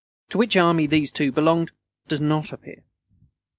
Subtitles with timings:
[0.29, 1.73] To which army these two belonged
[2.07, 2.83] does not appear.